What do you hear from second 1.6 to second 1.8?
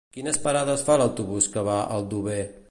va